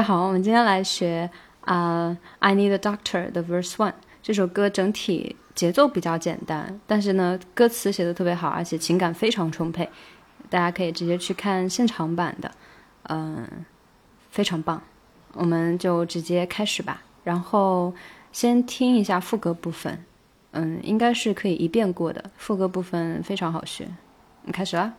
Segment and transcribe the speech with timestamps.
[0.00, 1.28] 大家好，我们今天来学
[1.60, 3.92] 啊、i Need a Doctor》的 Verse One。
[4.22, 9.86] 这首歌整体节奏比较简单，但是呢，歌词写的特别好，而且情感非常充沛。
[10.48, 12.50] 大家可以直接去看现场版的，
[13.10, 13.46] 嗯，
[14.30, 14.82] 非常棒。
[15.34, 17.92] 我们就直接开始吧，然后
[18.32, 20.02] 先听一下副歌部分，
[20.52, 22.24] 嗯，应该是可以一遍过的。
[22.38, 23.86] 副歌部分非常好学，
[24.44, 24.94] 你开始啦。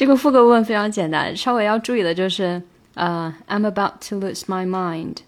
[0.00, 2.62] 这个副歌部分非常简单，稍微要注意的就是，
[2.94, 5.18] 呃、i m about to lose my mind.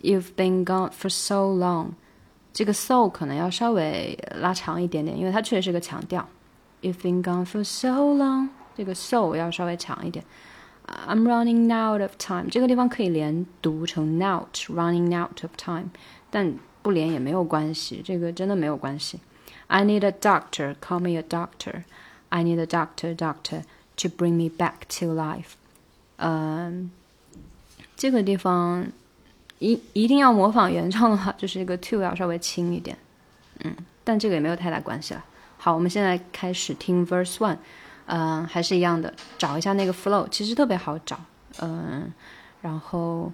[0.00, 1.92] You've been gone for so long.
[2.52, 6.28] 这个 so 可能要稍微拉长一点点，因为它确实是个强调。
[6.82, 8.48] You've been gone for so long.
[8.76, 10.24] 这个 so 要稍微长一点。
[10.86, 12.50] I'm running out of time.
[12.50, 15.90] 这个地方可以连读成 out, running out of time，
[16.30, 19.20] 但不连也没有关系，这个真的没有关系。
[19.68, 20.74] I need a doctor.
[20.80, 21.84] Call me a doctor.
[22.28, 23.62] I need a doctor, doctor
[23.97, 25.53] To bring me back to life.
[26.17, 26.89] 嗯，
[27.95, 28.87] 这个地方
[29.59, 32.97] 一一定要模仿原唱的话，就是一个 to 要稍微轻一点，
[33.63, 35.23] 嗯，但这个也没有太大关系了。
[35.57, 37.57] 好，我们现在开始听 verse one，
[38.05, 41.19] 嗯，还是一样的，找一下那个 flow，其实特别好找，
[41.59, 42.11] 嗯，
[42.61, 43.31] 然后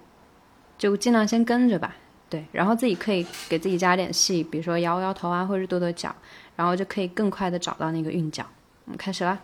[0.76, 1.94] 就尽量先跟着吧，
[2.28, 6.14] 对，然后自己可以给自己加点戏，比如说摇摇头啊，或者跺跺脚，
[6.56, 8.44] 然后就可以更快的找到那个韵脚。
[8.86, 9.38] 我们开始啦。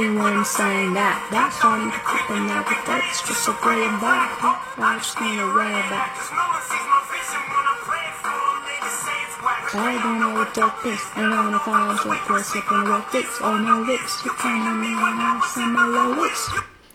[0.00, 1.28] Even when I'm saying that.
[1.28, 4.32] That's starting to creep and now the date's just so gray and black.
[4.80, 6.16] I just need a way back.
[6.16, 8.64] Cause no one sees my vision when I play it for them.
[8.64, 9.60] They just say it's whack.
[9.76, 11.04] I don't know what dope is.
[11.20, 13.28] And I'm gonna find out what this up in the fix.
[13.44, 14.24] Oh no licks.
[14.24, 16.48] You can't me when I send my low licks.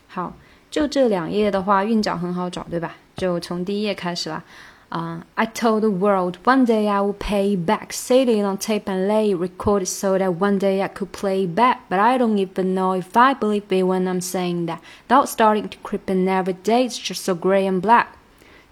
[0.09, 0.33] 好，
[0.71, 2.93] 就这两页的话，韵脚很好找，对吧？
[3.15, 4.41] 就从第一页开始啦。
[4.90, 9.32] 啊、i told the world one day I would pay back, save it on tape and lay,
[9.32, 11.82] record it so that one day I could play back.
[11.88, 14.80] But I don't even know if I believe it when I'm saying that.
[15.06, 18.06] Thoughts starting to creep in every day, it's just so gray and black.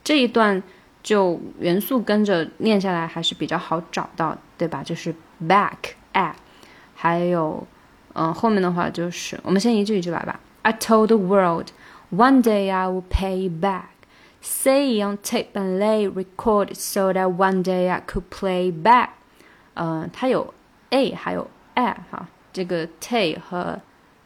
[0.02, 0.60] 这一段
[1.04, 4.82] 就元素跟着念下来还是比较好找到，对吧？
[4.82, 6.32] 就是 back at，
[6.96, 7.64] 还有
[8.14, 10.40] 嗯、呃后面的话就是我们先一句一句来吧。
[10.62, 11.68] I told the world
[12.10, 13.84] one day I will pay back.
[14.45, 19.11] Say on tape and lay, record, so that one day I could play back.
[19.73, 20.53] 呃，它有
[20.89, 23.79] a 还有 a 哈，这个 tape 和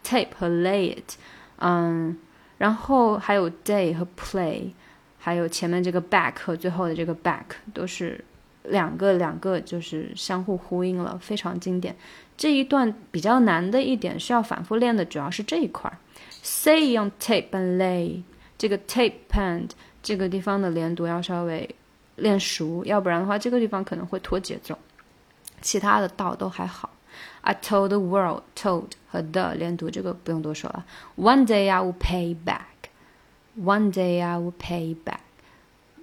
[0.04, 1.14] tape 和 lay it，
[1.60, 2.18] 嗯，
[2.58, 4.72] 然后还有 day 和 play，
[5.20, 8.26] 还有前面这个 back 和最后的这个 back 都是
[8.64, 11.96] 两个两个就是相互呼应了，非常经典。
[12.36, 15.98] 这一段比较难的一点是要反复练的，主要是这一块儿。
[16.42, 18.24] Say on tape and lay，
[18.58, 19.70] 这个 tape and
[20.08, 21.70] 这个地方的连读要稍微
[22.16, 24.80] 练熟，要不然的话这个地方可能会拖节奏。
[25.62, 26.90] 其他的道都还好。
[27.42, 30.86] I told the world, told 和 the 连读，这个不用多说了。
[31.18, 32.88] One day I will pay back.
[33.60, 35.20] One day I will pay back.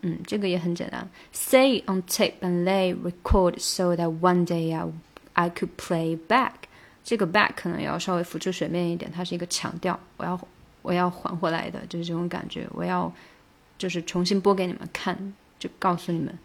[0.03, 1.09] 嗯，这个也很简单。
[1.32, 4.87] Say on tape and lay, record so that one day I
[5.32, 6.53] I could play back.
[7.03, 10.38] 这个 back 可能要稍微浮出水面一点，它是一个强调，我要
[10.82, 12.69] 我要还回来的，就是这种感觉。
[12.75, 13.10] 我要
[13.84, 16.38] 就是重新播给你们看，就告诉你们。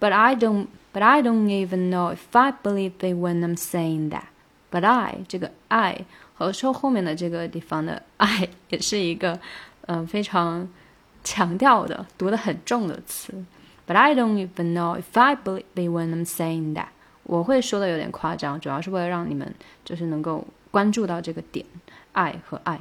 [0.00, 4.10] But I don't, but I don't even know if I believe it when I'm saying
[4.10, 4.24] that.
[4.72, 6.04] But I 这个 I
[6.34, 9.38] 和说后面的这个地方的 I 也是一个
[9.82, 10.68] 嗯、非常
[11.22, 13.32] 强调的、读的很重的词。
[13.86, 16.88] But I don't even know if I believe it when I'm saying that.
[17.22, 19.54] 我会说的有点夸张，主要是为了让你们
[19.84, 21.64] 就是能够关注到这个点
[22.14, 22.80] ，I 和 I。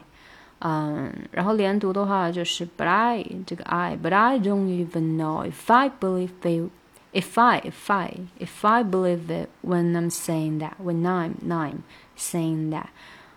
[0.61, 6.71] 嗯，然后连读的话就是 But I 这个 I，But I don't even know if I believe it
[7.13, 11.79] if I if I if I believe it when I'm saying that when I'm I'm
[12.17, 12.91] saying that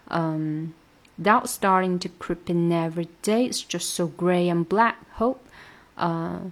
[0.10, 0.74] um
[1.20, 5.40] doubt starting to creep in every day it's just so gray and black hope
[5.96, 6.52] 呃、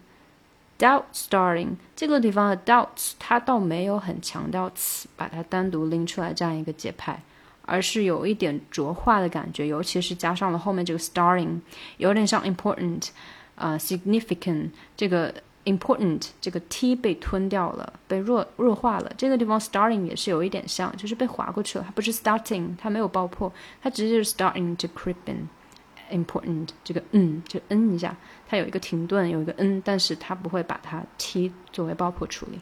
[0.80, 7.22] doubt starting 这个地方的 doubts 它倒没有很强调词把它单独拎出来这样一个节拍
[7.69, 11.61] 而是有一点浊化的感觉尤其是加上了后面这个 starting
[11.99, 13.09] 有点像 important
[13.55, 15.35] 啊、significant 这个
[15.65, 19.13] important 这个 t 被吞掉了，被弱弱化了。
[19.19, 25.49] 这个地方 starting 也是有一点像，就是被划过去了，它不是 starting，它没有爆破，它直接就是 starting to creep in。
[26.11, 28.17] important 这个嗯就嗯一下，
[28.49, 32.59] 它有一个停顿，有一个嗯，但是它不会把它 t 作为爆破处理。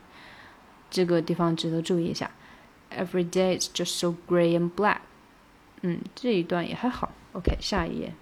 [0.90, 2.28] 这个地方值得注意一下。
[2.89, 4.99] Every day is just so grey and black。
[5.81, 7.11] 嗯，这一段也还好。
[7.33, 8.13] OK，下一页。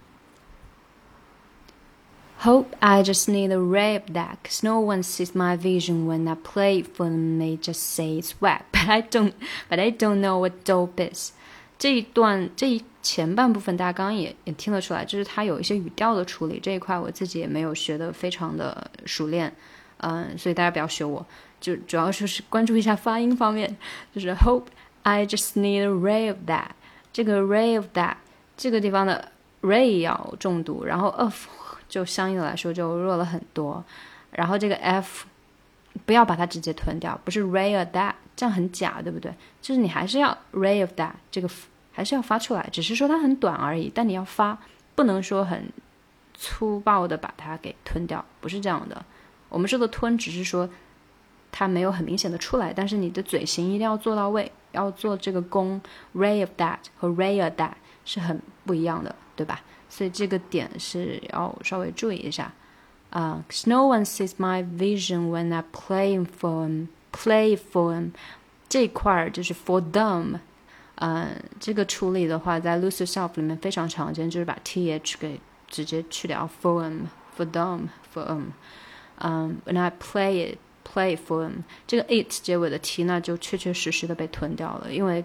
[2.42, 6.30] Hope I just need a ray of that, 'cause no one sees my vision when
[6.30, 7.38] I play for them.
[7.38, 9.34] They just say it's whack, but I don't,
[9.70, 11.34] but I don't know what dope is.
[11.78, 19.54] 这一段这一前半部分，大家刚刚也也听得出来，就是它有一些语调的处理这一块，我自己也没有学得非常的熟练，
[20.07, 21.25] 嗯，所以大家不要学我，
[21.59, 23.75] 就主要就是关注一下发音方面，
[24.15, 24.67] 就是 Hope
[25.03, 26.69] I just need a ray of that，
[27.11, 28.17] 这个 ray of that
[28.55, 31.47] 这个地方的 ray 要重读，然后 of
[31.89, 33.83] 就相应的来说就弱了很多，
[34.31, 35.27] 然后这个 f
[36.05, 39.33] 不要把它直接吞掉，不是 ray of that，这样很假，对不对？
[39.63, 41.49] 就是你还是要 ray of that 这个
[41.93, 44.59] 还是要发出来，只是说它很短而已，但你要发，
[44.95, 45.71] 不能说很
[46.35, 49.03] 粗暴的把它给吞掉，不是这样的。
[49.55, 50.69] 我们说的吞，只是说
[51.53, 55.81] 它没有很明显的出来，但是你的嘴型一定要做到位，要做这个弓。
[56.17, 57.75] ray of that 和 ray of that
[58.05, 59.61] 是很不一样的，对吧？
[59.89, 62.53] 所以这个点是要稍微注意一下
[63.11, 63.45] 啊。
[63.67, 68.11] ，No one sees my vision when I play for them, play for them。
[68.69, 70.41] 这一块儿就是 for them，
[70.97, 78.43] 嗯，这个处理的话，在 lose yourself 里面非常常见，就是把 th 给直接去掉，for them，for them，for them。
[79.22, 85.24] 嗯，when I play it, play for them，这个 it 结尾的 t 呢，就确确实实的被吞掉了，因为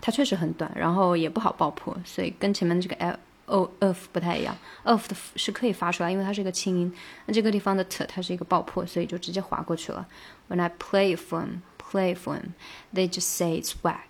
[0.00, 6.92] 它确实很短，然后也不好爆破，所以跟前面这个 l o of 不太一样，of 的是可以发出来，因为它是一个清音。
[7.26, 10.06] 那这个地方的 t 它是一个爆破，所以就直接划过去了。
[10.48, 12.52] When I play for them, play for them,
[12.94, 14.08] they just say it's whack.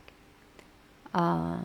[1.13, 1.59] Uh,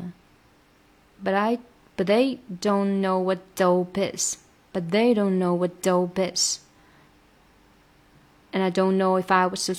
[1.24, 1.60] but I,
[1.96, 4.38] but they don't know what dope is.
[4.74, 6.60] But they don't know what dope is.
[8.52, 9.70] And I don't know if I was.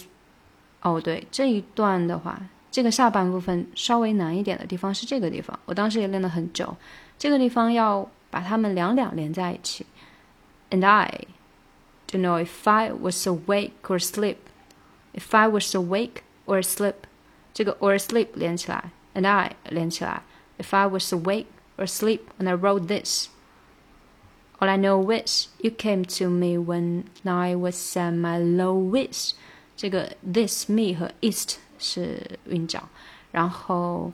[0.81, 2.41] 哦，对，这一段的话，
[2.71, 6.77] 这个下半部分稍微难一点的地方是这个地方，我当时也练了很久。
[7.19, 9.85] 这个地方要把它们两两连在一起。
[10.71, 11.27] And I
[12.07, 14.37] don't know if I was awake or asleep.
[15.15, 16.95] If I was awake or asleep，
[17.53, 20.23] 这个 or asleep 连起来，and I 连起来。
[20.59, 21.47] If I was awake
[21.77, 23.29] or asleep when I wrote this.
[24.63, 29.33] All I know is you came to me when I was at my lowest。
[29.77, 32.89] 这个 this me 和 ist 是韵脚，
[33.31, 34.13] 然后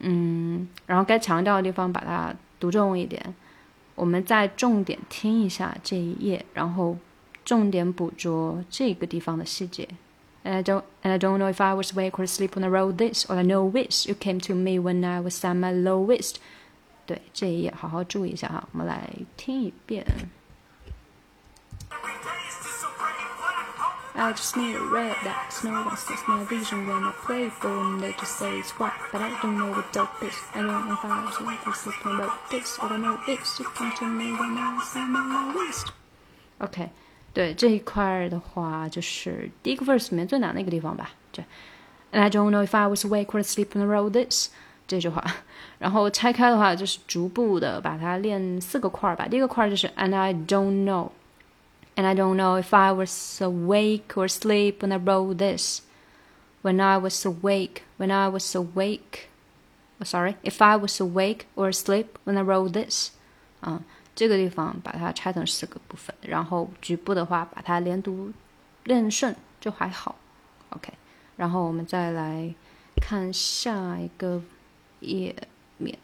[0.00, 3.34] 嗯，然后该强调的地方把它读重一点。
[3.94, 6.96] 我们再重点听一下这一页，然后
[7.44, 9.86] 重点捕捉这个地方的细节。
[10.44, 12.96] And I don't and I don't know if I was awake or asleep when I wrote
[12.96, 13.26] this.
[13.26, 16.36] All I know is you came to me when I was at my lowest.
[17.08, 20.06] 对，这一页好好注意一下哈，我们来听一遍。
[21.90, 23.66] Every day is just so gray and black.
[23.76, 27.50] Hope I just need a red that no one sees my vision when I play
[27.50, 28.00] for them.
[28.00, 30.34] They just say it's whack, but I don't know what dope is.
[30.54, 32.78] I don't know if I was awake or sleeping about this.
[32.78, 35.88] All I know is you come to me when I was at my lowest.
[36.60, 36.90] OK，
[37.34, 41.10] 对这一块儿的话，就是第一个 verse 里面最难的一个地方吧。
[41.32, 41.42] 这，
[42.12, 44.48] And I don't know if I was awake or asleep when I wrote this
[44.88, 45.24] 这句话，
[45.78, 49.26] 然后拆开的话，就是逐步的把它练四个块儿吧。
[49.26, 54.98] 第一个块儿就是 And I don't know。And I don't know if I was awake or asleep when I
[54.98, 55.80] wrote this.
[56.62, 59.28] When I was awake, when I was awake,
[60.00, 63.10] oh, sorry, if I was awake or asleep when I wrote this.
[63.60, 63.80] 啊，
[64.16, 68.32] 这个地方把它拆成四个部分，然后局部的话把它连读
[68.82, 70.16] 练顺就还好。
[70.70, 70.92] OK，
[71.36, 72.52] 然后我们再来
[72.96, 74.42] 看下一个
[75.01, 75.35] 页
[75.77, 75.97] 面。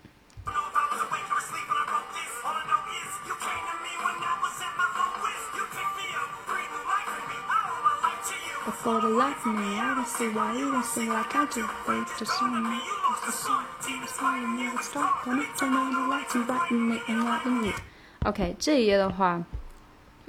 [18.24, 19.44] Ok 这一页的话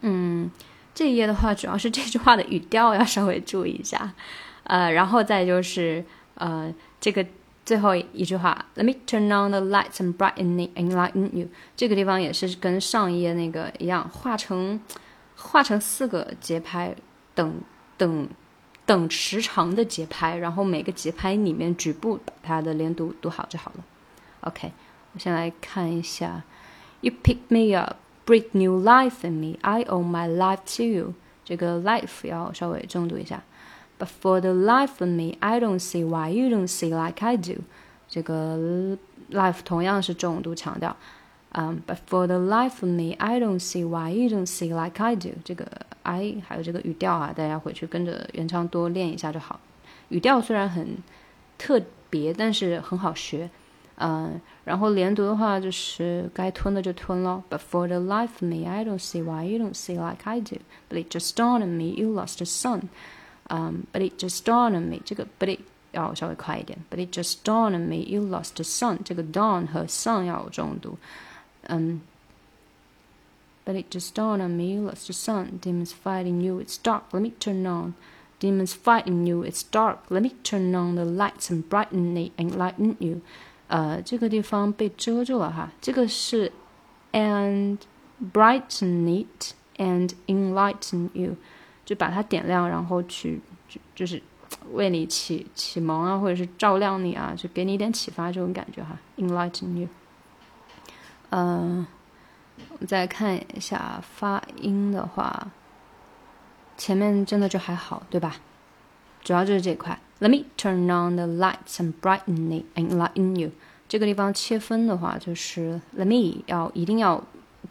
[0.02, 0.50] 嗯
[0.94, 4.12] 这一页的话主要是这句话的语调要稍微注意一下。
[4.64, 6.04] 呃然后再就是
[6.34, 7.24] 呃这个
[7.66, 14.80] 最后一句话，Let me turn on the lights and brighten it and enlighten you，这个地方也是跟上一页那个一样，画成
[15.36, 16.94] 画成四个节拍，
[17.34, 17.60] 等
[17.98, 18.28] 等
[18.86, 23.84] 等时长的节拍，然后每个节拍里面局部把它的连读读好就好了。
[24.42, 24.70] OK，
[25.12, 26.44] 我先来看一下。
[27.00, 29.58] You pick me up，break new life in me.
[29.62, 31.14] I owe my life to you.
[31.44, 33.42] 这个 life 要稍微重读一下。
[33.99, 37.61] But for the life of me, I don't see why you don't see like I do.
[38.07, 38.97] 这个
[39.29, 40.95] life 同样是重读强调。
[41.53, 45.31] 嗯、um,，But for the life of me, I don't see why you don't see like I do.
[45.43, 45.67] 这个
[46.03, 49.59] I 还有这个语调啊，大家回去跟着原唱多练一下就好。
[50.09, 50.97] 语调虽然很
[51.57, 53.49] 特别，但是很好学。
[53.97, 57.43] 嗯，然后连读的话就是该吞的就吞咯。
[57.49, 60.57] But for the life of me, I don't see why you don't see like I do.
[60.89, 62.89] But it just dawned on me you lost a son.
[63.49, 65.59] Um, but it just dawned on me 这个 but it
[65.91, 66.79] 要稍微快一点。
[66.89, 68.99] But it just dawned on me you lost a son.
[69.03, 70.97] 这个 dawn 和 son 要有重读。
[71.63, 72.01] 嗯。
[73.63, 75.59] But it just dawned on me you lost a son.
[75.61, 77.03] Demons fighting you, it's dark.
[77.11, 77.93] Let me turn on.
[78.39, 79.99] Demons fighting you, it's dark.
[80.09, 83.21] Let me turn on the lights and brighten it and lighten you.
[83.67, 86.51] 呃，这个地方被遮住了哈，这个是
[87.11, 87.77] and
[88.33, 91.37] brighten it and enlighten you，
[91.86, 94.22] 就把它点亮，然后去就就是
[94.72, 99.88] 为你启启蒙啊，或者是照亮你啊，就给你一点启发这种感觉哈，enlighten you。
[101.30, 101.86] 嗯、
[102.70, 105.48] 我们再看一下发音的话，
[106.76, 108.36] 前面真的就还好，对吧？
[109.22, 109.98] 主要就是这块。
[110.18, 113.50] Let me turn on the lights and brighten it and enlighten you。
[113.88, 117.22] 这个地方切分的话，就是 Let me 要一定要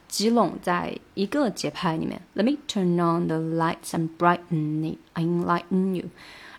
[0.08, 2.22] 集拢在一个节拍里面。
[2.36, 6.06] Let me turn on the lights and brighten it, enlighten you。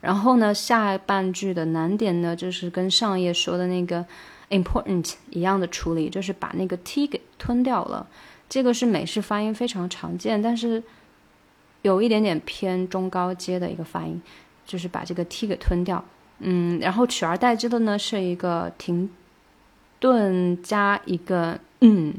[0.01, 4.05] 然后呢，下半句的难点呢，就是跟上页说的那个
[4.51, 8.07] important 一样的处理，就是把那个 t 给吞掉了。
[8.49, 10.83] 这个是美式发音非常常见，但是
[11.83, 14.21] 有一点点偏中高阶的一个发音。
[14.67, 16.05] 就是把这个 t 给吞掉，
[16.41, 19.09] 嗯，然后取而代之的呢是一个停
[20.01, 22.13] 顿加一个嗯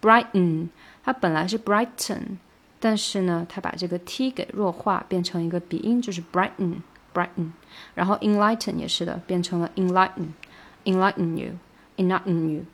[0.00, 0.68] ，brighten，
[1.04, 2.38] 它本来是 brighten，
[2.78, 7.50] 但是呢，它把这个 t 给弱化，变成一个鼻音，就是 brighten，brighten，
[7.94, 12.64] 然后 enlighten 也是的，变成了 enlighten，enlighten you，enlighten you，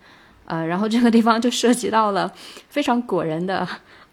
[0.47, 2.33] 呃，然后这个地方就涉及到了
[2.69, 3.67] 非常果人的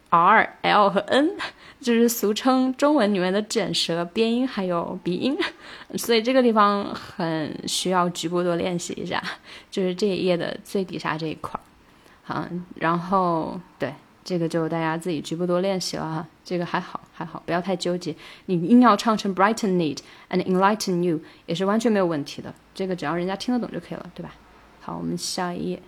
[0.09, 1.31] r、l 和 n。
[1.79, 5.33] 就是俗称中文里面的卷舌、边音还有鼻音，
[5.95, 9.23] 所以这个地方很需要局部多练习一下。
[9.71, 11.57] 就是这一页的最底下这一块，
[12.29, 13.91] 好，然后对
[14.23, 16.27] 这个就大家自己局部多练习了哈。
[16.45, 18.15] 这个还好还好，不要太纠结。
[18.45, 22.53] 你硬要唱成 brighten it and enlighten you 也是完全没有问题的。
[22.75, 24.31] 这个只要人家听得懂就可以了，对吧？
[24.79, 25.81] 好，我们下一页。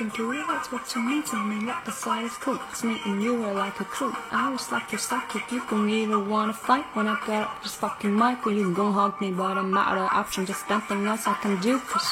[0.00, 0.06] You.
[0.06, 1.66] I don't Think you realize what you mean to me?
[1.66, 2.58] What the size cool?
[2.58, 4.12] Cause me and you are like a crew.
[4.30, 5.50] I was like your sidekick.
[5.50, 8.74] You gon' either wanna fight when I got up this fucking mic, or you can
[8.74, 10.46] go hug me, but I'm out of option.
[10.46, 11.78] Just nothing else I can do.
[11.78, 12.06] Cause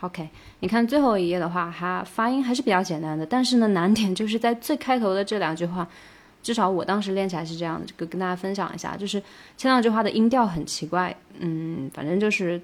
[0.00, 0.30] OK，
[0.60, 5.86] 你看最后一页的话，它发音还是比较简单的，但是呢，难点就是在最开头的这两句话，
[6.42, 9.22] 至少我当时练起来是这样的，这个跟大家分享一下，就是
[9.56, 12.60] 前两句话的音调很奇怪，嗯，反正就是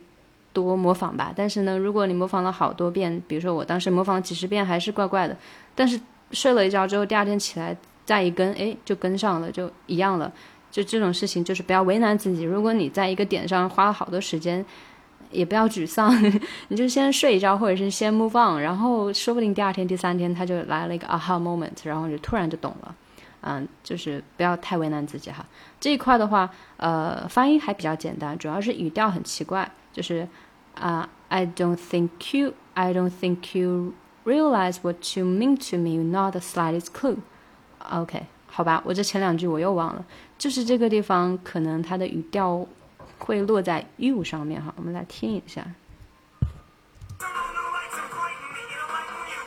[0.63, 1.33] 多模仿吧。
[1.35, 5.37] 但是呢，如果你模仿了好多遍，比如说我当时模仿几十遍还是怪怪的，
[5.75, 6.01] 但是
[6.33, 10.33] 睡了一觉之后，第二天起来再一跟，哎，就跟上了，就一样了。
[10.71, 12.43] 就这种事情，就是不要为难自己。
[12.43, 14.65] 如果你在一个点上花了好多时间，
[15.31, 16.15] 也不要沮丧，
[16.69, 22.95] 你就先睡一觉，或者是先 move on，然后说不定第二天、第三天他就来了一个 aha moment，然后就突然就懂了。
[23.41, 25.45] 嗯，就是不要太为难自己哈。
[25.81, 30.27] 这一块的话，呃，发音还比较简单，主要是语调很奇怪，就是
[30.78, 33.94] 啊、i don't think you, I don't think you
[34.26, 37.18] realize what you mean to me, not the slightest clue.
[37.92, 40.06] OK，好吧，我这前两句我又忘了，
[40.38, 42.66] 就是这个地方可能它的语调
[43.20, 45.62] 会落在 you 上面哈，我们来听一下。
[47.20, 49.42] turn on the lights and brighten it, enlighten you.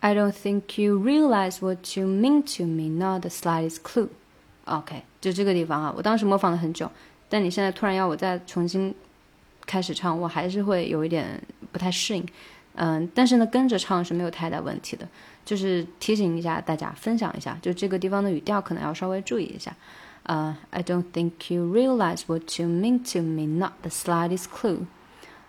[0.00, 2.42] I I don't think you realize what you don't think you realize what you mean
[2.56, 4.08] to me, not the slightest clue.
[4.64, 6.90] OK，就这个地方啊，我当时模仿了很久，
[7.28, 8.94] 但你现在突然要我再重新
[9.67, 11.39] 开始唱，我还是会有一点
[11.71, 12.25] 不太适应。
[12.73, 15.07] 嗯，但是呢，跟着唱是没有太大问题的。
[15.45, 19.75] 就是提醒一下大家，分享一下，就这个地方的语调可能要稍微注意一下。
[20.23, 24.79] 呃、i don't think you realize what you mean to me, not the slightest clue.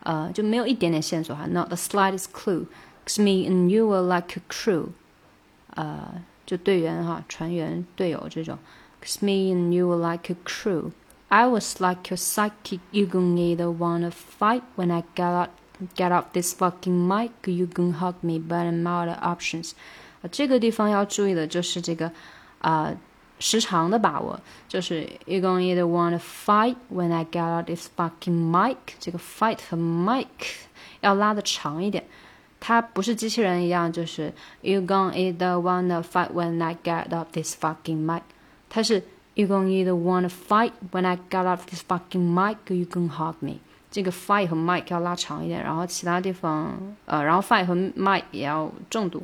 [0.05, 2.67] 呃，就没有一点点线索哈，not the slightest clue.
[3.05, 4.91] Cause me and you were like a crew.
[5.75, 8.57] 呃，就队员哈，船员、队友这种。
[9.03, 10.93] Cause me and you were like a crew.
[11.30, 12.80] I was like your sidekick.
[12.92, 15.50] You gon' either wanna fight when I get up,
[15.96, 17.32] get up this fucking mic.
[17.46, 19.72] You gon' hug me, but I'm out of options.
[20.22, 22.12] 啊，这个地方要注意的就是这个
[22.60, 22.94] 啊、
[23.40, 29.76] 时长的把握，就是 you gonna either wanna fight when I get out this fucking mic，这个 fight 和
[29.76, 30.28] mic
[31.02, 32.06] 要拉的长一点。
[32.60, 38.22] 它不是机器人一样，就是 you gonna either wanna fight when I get out this fucking mic，
[38.70, 39.04] 它是
[39.38, 43.56] you gonna either wanna fight when I get out this fucking mic，you gonna hug me。
[43.90, 46.74] 这个 fight 和 mic 要拉长一点，然后其他地方
[47.06, 49.24] 呃，然后 fight 和 mic 也要重读。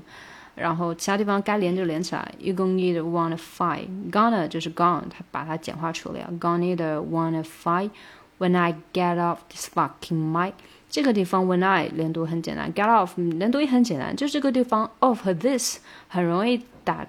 [0.55, 2.33] 然后其他地方该连就连起来。
[2.37, 6.29] You gonna either wanna fight, gonna 就是 gone，它把它简化处理了。
[6.39, 7.91] Gonna either wanna fight
[8.39, 10.53] when I get off this fucking mic。
[10.89, 17.07] 这个地方 when I 连读很简单，get off 连读也很简单，就这个地方 off 和 this 很容易打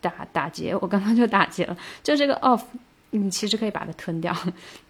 [0.00, 0.74] 打打结。
[0.76, 2.62] 我刚刚就打结了，就这个 off，
[3.10, 4.34] 你其实可以把它吞掉。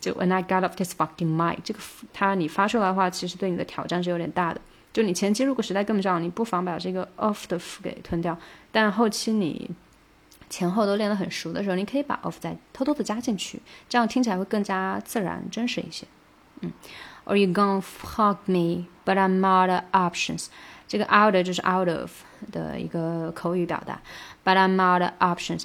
[0.01, 1.81] 就 when I got off this fucking mic，这个
[2.13, 4.61] 它你发出来的话，其实对你的挑战是有点大的。
[4.93, 8.37] 就你前期如果实在跟不上，你不妨把这个 off 的给吞掉。
[8.73, 9.71] 但后期你
[10.49, 16.07] 前后都练得很熟的时候，你可以把 off 再偷偷的加进去，这样听起来会更加自然真实一些。
[16.63, 16.73] 嗯
[17.27, 20.47] ，Or you gonna hug me, but I'm out of options。
[20.88, 22.12] 这个 out 就是 out of
[22.52, 24.00] 的一个口语表达，
[24.44, 25.64] but I'm out of options,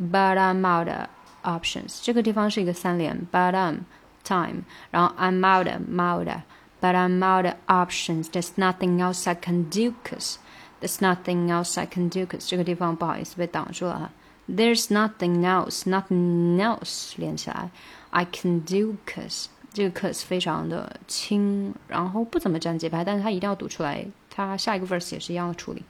[0.00, 1.08] but I'm out of
[1.42, 2.00] options。
[2.02, 3.80] 这个地方是一个三连，but I'm
[4.24, 8.28] time，然后 I'm out of out of。but I'm out of options.
[8.28, 10.36] There's nothing else I can do, cause
[10.80, 14.10] there's nothing else I can do, cause 这个地方不好意思被挡住了哈。
[14.46, 17.70] There's nothing else, nothing else 连起来，
[18.10, 24.05] I can do, cause 这个 cause 非常的轻，然后不怎么占节拍，但是它一定要读出来。
[24.29, 25.83] 它下一个 verse 也是一样的处理。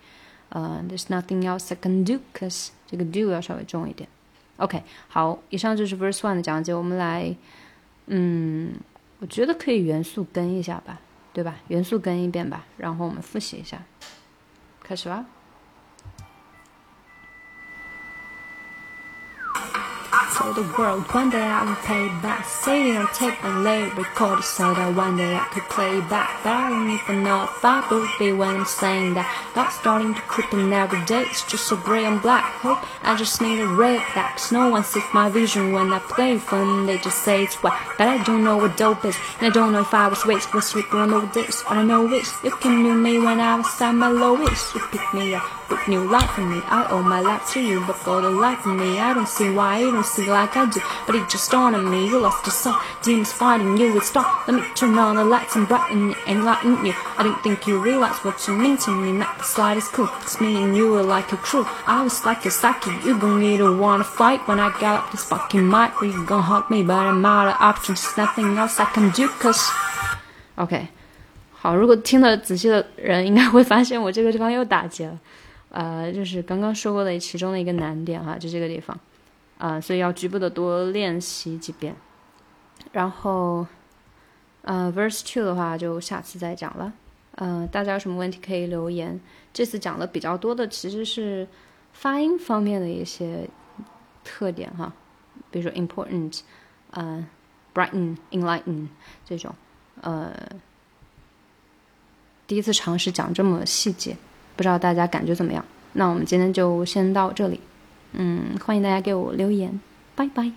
[0.49, 4.09] 呃、，there's nothing else I can do, cause 这个 do 要稍微重一点。
[4.57, 7.35] OK，好，以上就是 verse one 的讲解，我们来，
[8.07, 8.73] 嗯。
[9.19, 10.99] 我觉得可以元素跟一下吧，
[11.31, 11.59] 对吧？
[11.67, 13.83] 元素跟一遍吧，然后我们复习一下，
[14.81, 15.23] 开始吧。
[20.53, 22.45] The world, one day I will pay back.
[22.45, 26.43] Sailing on tape and lay recorded so that one day I could play back.
[26.43, 29.31] But I don't even know if I will be when I'm saying that.
[29.55, 32.43] Not starting to creep in every day, it's just so grey and black.
[32.59, 34.51] Hope I just need a red flags.
[34.51, 37.95] No one sees my vision when I play them, they just say it's whack.
[37.97, 40.53] But I don't know what dope is, and I don't know if I was raised
[40.53, 41.63] with sleep or know this.
[41.67, 44.75] All I know is you can knew me when I was at my lowest.
[44.75, 46.61] You picked me up with new life in me.
[46.65, 49.49] I owe my life to you, but for the life of me, I don't see
[49.49, 50.80] why you don't see like I do.
[51.06, 52.74] But it just dawned on me, you lost your soul.
[53.02, 54.46] Demons fighting you with stop.
[54.46, 56.94] Let me turn on the lights and brighten it and enlighten you.
[57.18, 60.08] I didn't think you realized what you mean to me, not the slightest clue.
[60.22, 61.66] It's me and you were like a crew.
[61.86, 62.90] I was like a psyche.
[63.04, 66.00] You gon' need to wanna fight when I got up this fucking mic.
[66.00, 68.02] Or you gon' hug me, but I'm out of options.
[68.02, 69.70] There's nothing else I can do, cause.
[70.56, 70.88] OK，
[71.52, 75.18] 好，如果听得仔细的人应该会发现我这个地方又打结了。
[75.70, 78.98] 呃，就是刚刚说过的其中的一个难点哈，就这个地方，
[79.61, 81.95] 啊、呃，所以要局部的多练习几遍。
[82.91, 83.67] 然后，
[84.63, 86.91] 呃，verse two 的话就下次再讲了。
[87.35, 89.21] 呃，大家有什么问题可以留言。
[89.53, 91.47] 这次讲的比较多的其实是
[91.93, 93.47] 发音方面的一些
[94.23, 94.91] 特点哈，
[95.51, 96.39] 比如说 important，
[96.89, 97.23] 呃
[97.73, 98.87] ，brighten、enlighten
[99.23, 99.53] 这种，
[100.01, 100.33] 呃，
[102.47, 104.17] 第一次尝试讲这么细节。
[104.57, 105.63] 不知道大家感觉怎么样？
[105.93, 107.59] 那我们今天就先到这里，
[108.13, 109.79] 嗯，欢迎大家给我留言，
[110.15, 110.51] 拜拜。